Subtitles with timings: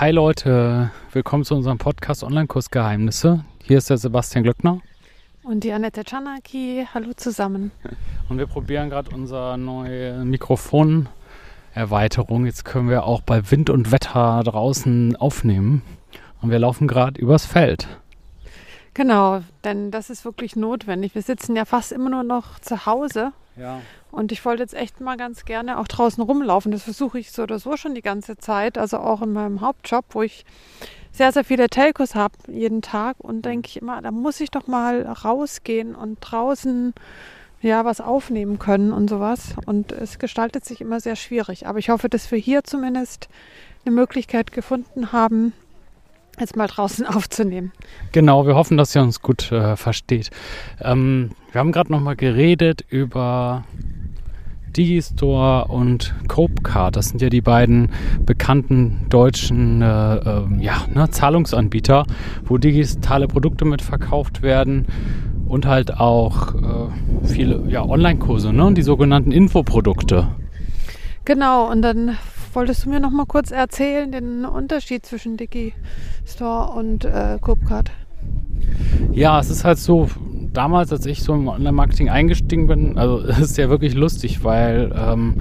[0.00, 3.44] Hi Leute, willkommen zu unserem Podcast Online-Kurs Geheimnisse.
[3.62, 4.80] Hier ist der Sebastian Glöckner.
[5.42, 6.86] Und die Annette Czanaki.
[6.94, 7.70] Hallo zusammen.
[8.30, 12.46] Und wir probieren gerade unsere neue Mikrofonerweiterung.
[12.46, 15.82] Jetzt können wir auch bei Wind und Wetter draußen aufnehmen.
[16.40, 17.86] Und wir laufen gerade übers Feld.
[18.94, 21.14] Genau, denn das ist wirklich notwendig.
[21.14, 23.32] Wir sitzen ja fast immer nur noch zu Hause.
[23.56, 23.80] Ja.
[24.10, 26.72] Und ich wollte jetzt echt mal ganz gerne auch draußen rumlaufen.
[26.72, 28.78] Das versuche ich so oder so schon die ganze Zeit.
[28.78, 30.44] Also auch in meinem Hauptjob, wo ich
[31.12, 33.16] sehr, sehr viele Telcos habe jeden Tag.
[33.18, 36.94] Und denke ich immer, da muss ich doch mal rausgehen und draußen
[37.62, 39.54] ja was aufnehmen können und sowas.
[39.66, 41.66] Und es gestaltet sich immer sehr schwierig.
[41.66, 43.28] Aber ich hoffe, dass wir hier zumindest
[43.84, 45.52] eine Möglichkeit gefunden haben,
[46.40, 47.72] jetzt mal draußen aufzunehmen.
[48.12, 50.30] Genau, wir hoffen, dass ihr uns gut äh, versteht.
[50.80, 53.64] Ähm, wir haben gerade noch mal geredet über
[54.76, 56.96] Digistore und Copecard.
[56.96, 57.90] Das sind ja die beiden
[58.24, 62.06] bekannten deutschen äh, äh, ja, ne, Zahlungsanbieter,
[62.44, 64.86] wo digitale Produkte mitverkauft werden
[65.46, 70.28] und halt auch äh, viele ja, Online-Kurse, ne, die sogenannten Infoprodukte.
[71.24, 72.16] Genau, und dann
[72.54, 77.90] wolltest du mir noch mal kurz erzählen, den Unterschied zwischen Digistore und äh, Copecard?
[79.12, 80.08] Ja, es ist halt so,
[80.52, 84.92] damals, als ich so im Online-Marketing eingestiegen bin, also es ist ja wirklich lustig, weil
[84.96, 85.36] ähm,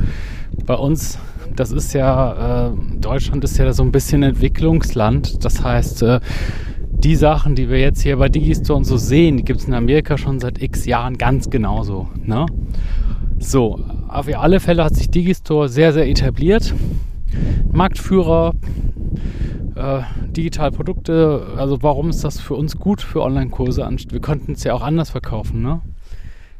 [0.66, 1.20] bei uns,
[1.56, 5.44] das ist ja, äh, Deutschland ist ja so ein bisschen Entwicklungsland.
[5.44, 6.20] Das heißt, äh,
[6.92, 9.74] die Sachen, die wir jetzt hier bei Digistore und so sehen, die gibt es in
[9.74, 12.08] Amerika schon seit x Jahren ganz genauso.
[12.26, 12.46] Ne?
[13.40, 16.74] So, auf alle Fälle hat sich Digistore sehr, sehr etabliert.
[17.72, 18.54] Marktführer,
[19.76, 23.88] äh, digitale Produkte, also warum ist das für uns gut für Online-Kurse?
[24.10, 25.82] Wir könnten es ja auch anders verkaufen, ne?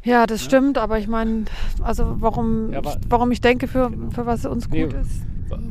[0.02, 0.46] Ja, das ja.
[0.46, 1.44] stimmt, aber ich meine,
[1.82, 4.10] also warum, ja, warum ich denke, für, genau.
[4.10, 5.22] für was uns gut nee, ist.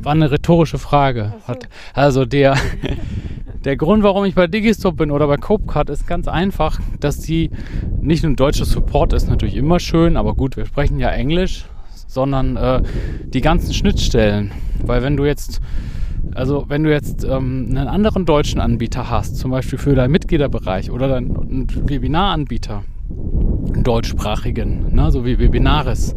[0.02, 1.34] War eine rhetorische Frage.
[1.40, 1.48] So.
[1.48, 2.56] Hat, also der,
[3.64, 7.50] der Grund, warum ich bei Digistop bin oder bei Copecard, ist ganz einfach, dass die
[8.00, 11.66] nicht nur deutscher Support ist, natürlich immer schön, aber gut, wir sprechen ja Englisch,
[12.06, 12.82] sondern äh,
[13.24, 14.52] die ganzen Schnittstellen.
[14.82, 15.60] Weil wenn du jetzt
[16.34, 20.90] also wenn du jetzt ähm, einen anderen deutschen Anbieter hast, zum Beispiel für deinen Mitgliederbereich
[20.90, 22.84] oder deinen Webinaranbieter,
[23.72, 26.14] einen deutschsprachigen, ne, so wie Webinaris,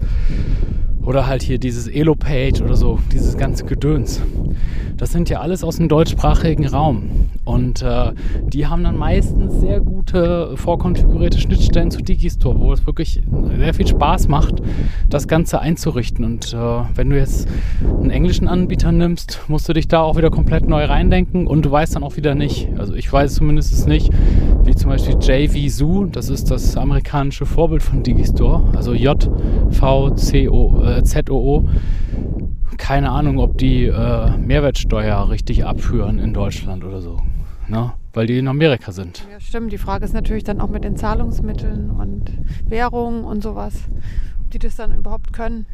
[1.02, 4.22] oder halt hier dieses Elo-Page oder so, dieses ganze Gedöns.
[4.98, 7.30] Das sind ja alles aus dem deutschsprachigen Raum.
[7.46, 8.12] Und äh,
[8.48, 13.22] die haben dann meistens sehr gute vorkonfigurierte Schnittstellen zu Digistore, wo es wirklich
[13.58, 14.62] sehr viel Spaß macht,
[15.10, 16.24] das Ganze einzurichten.
[16.24, 16.58] Und äh,
[16.96, 17.48] wenn du jetzt
[17.82, 21.72] einen englischen Anbieter nimmst, musst du dich da auch wieder komplett neu reindenken und du
[21.72, 22.70] weißt dann auch wieder nicht.
[22.78, 24.12] Also ich weiß zumindest nicht,
[24.64, 30.82] wie zum Beispiel JVZoo, das ist das amerikanische Vorbild von Digistore, also J-V-C-O.
[30.82, 31.70] Äh, äh, ZOO.
[32.78, 37.18] Keine Ahnung, ob die äh, Mehrwertsteuer richtig abführen in Deutschland oder so.
[37.74, 37.92] Ne?
[38.14, 39.26] Weil die in Amerika sind.
[39.32, 39.72] Ja, stimmt.
[39.72, 42.32] Die Frage ist natürlich dann auch mit den Zahlungsmitteln und
[42.68, 43.74] Währungen und sowas,
[44.40, 45.66] ob die das dann überhaupt können.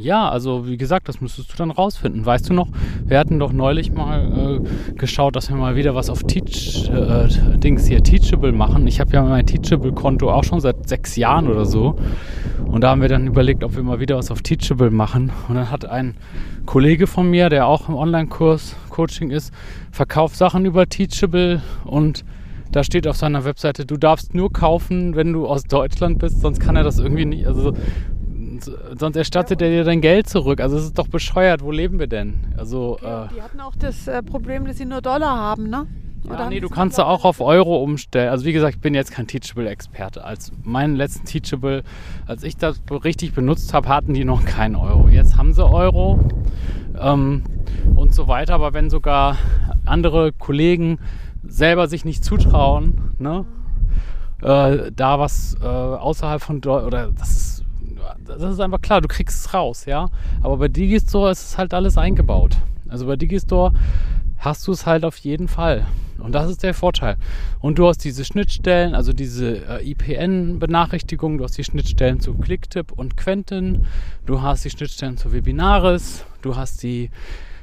[0.00, 2.24] Ja, also wie gesagt, das müsstest du dann rausfinden.
[2.24, 2.68] Weißt du noch,
[3.04, 7.28] wir hatten doch neulich mal äh, geschaut, dass wir mal wieder was auf Teach, äh,
[7.58, 8.86] Dings hier, Teachable machen.
[8.86, 11.96] Ich habe ja mein Teachable-Konto auch schon seit sechs Jahren oder so.
[12.64, 15.32] Und da haben wir dann überlegt, ob wir mal wieder was auf Teachable machen.
[15.48, 16.14] Und dann hat ein
[16.64, 19.52] Kollege von mir, der auch im Online-Kurs Coaching ist,
[19.90, 22.24] verkauft Sachen über Teachable und
[22.72, 26.60] da steht auf seiner Webseite, du darfst nur kaufen, wenn du aus Deutschland bist, sonst
[26.60, 27.46] kann er das irgendwie nicht.
[27.46, 27.74] Also
[28.64, 30.60] sonst erstattet er dir dein Geld zurück.
[30.60, 31.62] Also es ist doch bescheuert.
[31.62, 32.54] Wo leben wir denn?
[32.56, 35.86] Also okay, äh, die hatten auch das äh, Problem, dass sie nur Dollar haben, ne?
[36.28, 38.28] Ja, nee, du kannst da auch auf Euro umstellen.
[38.28, 40.22] Also wie gesagt, ich bin jetzt kein Teachable-Experte.
[40.22, 41.82] Als meinen letzten Teachable,
[42.26, 45.08] als ich das richtig benutzt habe, hatten die noch keinen Euro.
[45.08, 46.20] Jetzt haben sie Euro
[47.00, 47.42] ähm,
[47.96, 48.54] und so weiter.
[48.54, 49.38] Aber wenn sogar
[49.86, 50.98] andere Kollegen
[51.42, 53.46] selber sich nicht zutrauen, ne,
[54.42, 57.49] äh, da was äh, außerhalb von Deutschland, oder das ist
[58.24, 60.10] das ist einfach klar, du kriegst es raus, ja.
[60.42, 62.56] Aber bei Digistore ist es halt alles eingebaut.
[62.88, 63.72] Also bei Digistore
[64.38, 65.86] hast du es halt auf jeden Fall.
[66.18, 67.16] Und das ist der Vorteil.
[67.60, 72.92] Und du hast diese Schnittstellen, also diese äh, IPN-Benachrichtigungen, du hast die Schnittstellen zu Clicktip
[72.92, 73.86] und Quentin,
[74.26, 77.10] du hast die Schnittstellen zu Webinaris, du hast die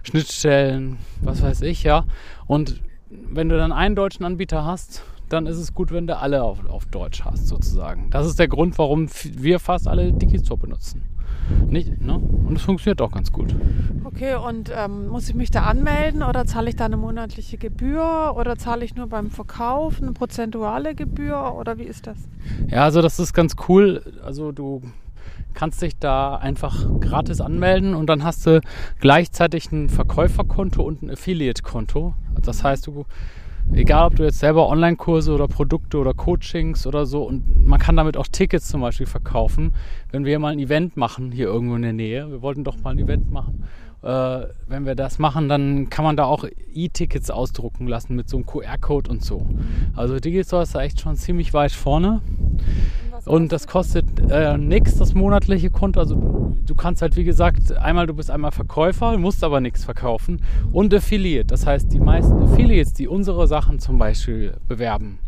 [0.04, 2.06] Schnittstellen, was weiß ich, ja.
[2.48, 6.44] Und wenn du dann einen deutschen Anbieter hast, dann ist es gut, wenn du alle
[6.44, 8.10] auf, auf Deutsch hast, sozusagen.
[8.10, 11.04] Das ist der Grund, warum wir fast alle Digistore benutzen.
[11.70, 12.16] Nicht, ne?
[12.16, 13.56] Und es funktioniert auch ganz gut.
[14.04, 18.34] Okay, und ähm, muss ich mich da anmelden oder zahle ich da eine monatliche Gebühr
[18.36, 22.18] oder zahle ich nur beim Verkauf eine prozentuale Gebühr oder wie ist das?
[22.68, 24.02] Ja, also das ist ganz cool.
[24.24, 24.82] Also du
[25.54, 28.62] kannst dich da einfach gratis anmelden und dann hast du
[29.00, 32.14] gleichzeitig ein Verkäuferkonto und ein Affiliate-Konto.
[32.42, 33.06] Das heißt, du
[33.74, 37.96] egal ob du jetzt selber Online-Kurse oder Produkte oder Coachings oder so und man kann
[37.96, 39.74] damit auch Tickets zum Beispiel verkaufen.
[40.12, 42.92] Wenn wir mal ein Event machen hier irgendwo in der Nähe, wir wollten doch mal
[42.92, 43.64] ein Event machen
[44.04, 48.38] äh, wenn wir das machen, dann kann man da auch E-Tickets ausdrucken lassen mit so
[48.38, 49.48] einem QR-Code und so.
[49.96, 52.22] Also Digistore ist da echt schon ziemlich weit vorne.
[53.28, 56.00] Und das kostet äh, nichts, das monatliche Konto.
[56.00, 56.16] Also
[56.66, 60.42] du, kannst halt, wie gesagt, einmal, du bist einmal Verkäufer, musst aber nichts verkaufen.
[60.72, 61.46] Und Affiliate.
[61.46, 65.20] Das heißt, die meisten Affiliates, die unsere Sachen zum Beispiel bewerben,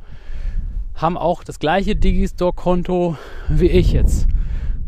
[0.95, 3.17] haben auch das gleiche Digistore-Konto
[3.49, 4.27] wie ich jetzt.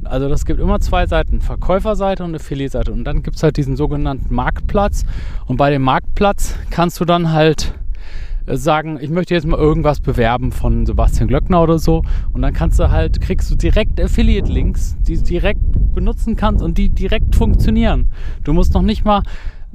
[0.03, 2.91] Also das gibt immer zwei Seiten, Verkäuferseite und Affiliate-Seite.
[2.91, 5.05] Und dann gibt es halt diesen sogenannten Marktplatz.
[5.45, 7.73] Und bei dem Marktplatz kannst du dann halt
[8.47, 12.03] sagen, ich möchte jetzt mal irgendwas bewerben von Sebastian Glöckner oder so.
[12.33, 15.61] Und dann kannst du halt, kriegst du direkt Affiliate-Links, die du direkt
[15.93, 18.09] benutzen kannst und die direkt funktionieren.
[18.43, 19.23] Du musst noch nicht mal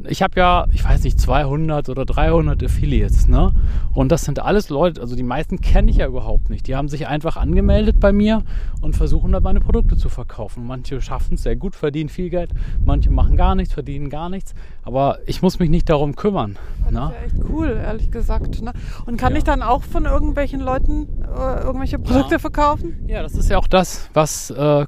[0.04, 3.52] ich habe ja, ich weiß nicht, 200 oder 300 Affiliates, ne?
[3.94, 6.66] Und das sind alles Leute, also die meisten kenne ich ja überhaupt nicht.
[6.66, 8.42] Die haben sich einfach angemeldet bei mir
[8.82, 10.66] und versuchen da meine Produkte zu verkaufen.
[10.66, 12.50] Manche schaffen es sehr gut, verdienen viel Geld,
[12.84, 14.54] manche machen gar nichts, verdienen gar nichts.
[14.82, 16.56] Aber ich muss mich nicht darum kümmern.
[16.84, 17.00] Das ne?
[17.00, 18.62] ist ja echt cool, ehrlich gesagt.
[18.62, 18.72] Ne?
[19.06, 19.38] Und kann ja.
[19.38, 22.38] ich dann auch von irgendwelchen Leuten äh, irgendwelche Produkte ja.
[22.38, 23.04] verkaufen?
[23.08, 24.84] Ja, das ist ja auch das, was äh,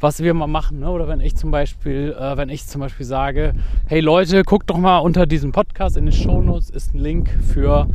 [0.00, 0.80] was wir mal machen.
[0.80, 0.90] Ne?
[0.90, 3.54] Oder wenn ich zum Beispiel, äh, wenn ich zum Beispiel sage,
[3.86, 7.88] hey Leute, guckt doch mal unter diesem Podcast in den Shownotes ist ein Link für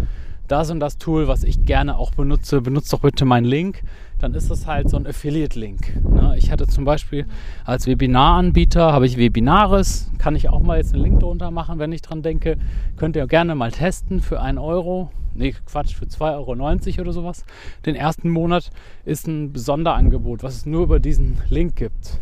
[0.53, 2.61] das und das Tool, was ich gerne auch benutze.
[2.61, 3.81] Benutzt doch bitte meinen Link.
[4.19, 6.03] Dann ist das halt so ein Affiliate-Link.
[6.07, 6.35] Ne?
[6.37, 7.25] Ich hatte zum Beispiel
[7.65, 10.11] als Webinaranbieter habe ich Webinaris.
[10.19, 12.57] Kann ich auch mal jetzt einen Link drunter machen, wenn ich dran denke.
[12.97, 16.19] Könnt ihr gerne mal testen für einen Euro nee, Quatsch, für 2,90
[16.91, 17.45] Euro oder sowas.
[17.87, 18.69] Den ersten Monat
[19.05, 22.19] ist ein Sonderangebot, was es nur über diesen Link gibt.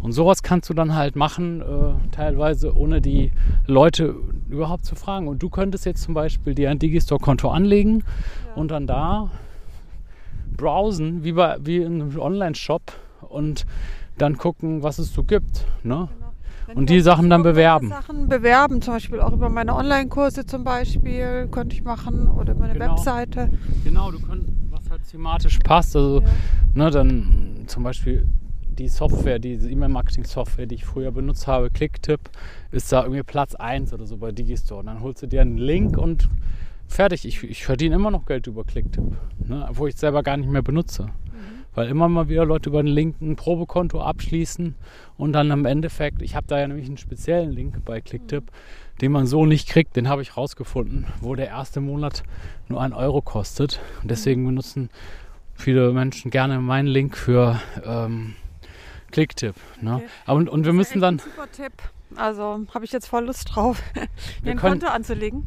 [0.00, 3.32] Und sowas kannst du dann halt machen, äh, teilweise ohne die
[3.66, 4.14] Leute
[4.48, 5.28] überhaupt zu fragen.
[5.28, 8.02] Und du könntest jetzt zum Beispiel dir ein Digistore-Konto anlegen
[8.46, 8.54] ja.
[8.54, 9.30] und dann da
[10.56, 12.92] browsen, wie, bei, wie in einem Online-Shop
[13.28, 13.66] und
[14.18, 15.64] dann gucken, was es so gibt.
[15.82, 16.08] Ne?
[16.66, 17.88] Genau und die Sachen dann bewerben.
[17.88, 22.74] Sachen bewerben, zum Beispiel auch über meine Online-Kurse zum Beispiel, könnte ich machen oder meine
[22.74, 22.92] genau.
[22.92, 23.50] Webseite.
[23.84, 25.96] Genau, du könntest, was halt thematisch passt.
[25.96, 26.28] Also, ja.
[26.74, 28.26] ne, dann zum Beispiel
[28.80, 32.20] die Software, diese E-Mail-Marketing-Software, die ich früher benutzt habe, Clicktip,
[32.72, 34.80] ist da irgendwie Platz 1 oder so bei Digistore.
[34.80, 36.28] Und dann holst du dir einen Link und
[36.88, 37.24] fertig.
[37.24, 39.16] Ich, ich verdiene immer noch Geld über Clicktip,
[39.46, 41.10] ne, obwohl ich es selber gar nicht mehr benutze
[41.74, 44.74] weil immer mal wieder Leute über den Link ein Probekonto abschließen
[45.16, 48.50] und dann im Endeffekt, ich habe da ja nämlich einen speziellen Link bei Clicktip,
[49.00, 52.22] den man so nicht kriegt, den habe ich rausgefunden, wo der erste Monat
[52.68, 53.80] nur ein Euro kostet.
[54.02, 54.90] Und deswegen benutzen
[55.54, 58.34] viele Menschen gerne meinen Link für ähm,
[59.10, 59.54] Clicktip.
[59.80, 59.96] Ne?
[59.96, 60.06] Okay.
[60.26, 61.18] Und, und wir müssen dann.
[61.18, 61.72] super Tipp.
[62.16, 63.82] Also habe ich jetzt voll Lust drauf,
[64.42, 65.44] mir ein Konto anzulegen.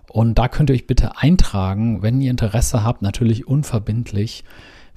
[0.09, 4.45] Und da könnt ihr euch bitte eintragen, wenn ihr Interesse habt, natürlich unverbindlich,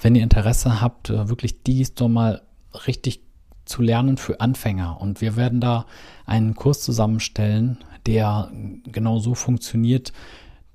[0.00, 2.42] wenn ihr Interesse habt, äh, wirklich Digistore mal
[2.86, 3.22] richtig
[3.70, 5.00] zu lernen für Anfänger.
[5.00, 5.86] Und wir werden da
[6.26, 8.50] einen Kurs zusammenstellen, der
[8.84, 10.12] genau so funktioniert,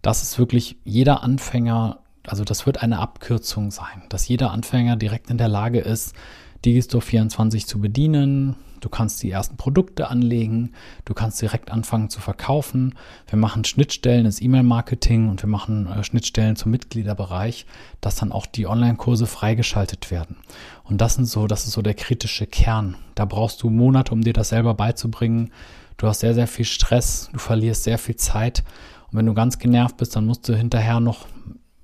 [0.01, 5.29] dass es wirklich jeder Anfänger, also das wird eine Abkürzung sein, dass jeder Anfänger direkt
[5.29, 6.15] in der Lage ist,
[6.63, 10.73] Digistore 24 zu bedienen, Du kannst die ersten Produkte anlegen,
[11.05, 12.93] du kannst direkt anfangen zu verkaufen.
[13.27, 17.65] Wir machen Schnittstellen ins E-Mail-Marketing und wir machen äh, Schnittstellen zum Mitgliederbereich,
[17.99, 20.37] dass dann auch die Online-Kurse freigeschaltet werden.
[20.83, 22.95] Und das sind so, das ist so der kritische Kern.
[23.15, 25.51] Da brauchst du Monate, um dir das selber beizubringen.
[25.97, 28.63] Du hast sehr, sehr viel Stress, du verlierst sehr viel Zeit.
[29.11, 31.25] Und wenn du ganz genervt bist, dann musst du hinterher noch,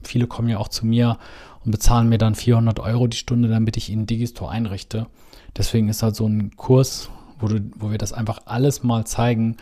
[0.03, 1.17] viele kommen ja auch zu mir
[1.63, 5.07] und bezahlen mir dann 400 Euro die Stunde, damit ich ihnen Digistore einrichte.
[5.55, 9.57] Deswegen ist halt so ein Kurs, wo, du, wo wir das einfach alles mal zeigen,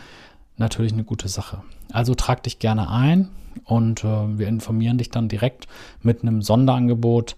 [0.58, 1.62] natürlich eine gute Sache.
[1.92, 3.30] Also trag dich gerne ein
[3.64, 5.68] und äh, wir informieren dich dann direkt
[6.02, 7.36] mit einem Sonderangebot,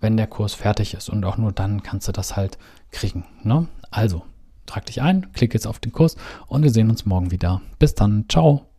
[0.00, 1.10] wenn der Kurs fertig ist.
[1.10, 2.58] Und auch nur dann kannst du das halt
[2.90, 3.24] kriegen.
[3.42, 3.66] Ne?
[3.90, 4.22] Also,
[4.66, 7.60] trag dich ein, klick jetzt auf den Kurs und wir sehen uns morgen wieder.
[7.78, 8.69] Bis dann, ciao.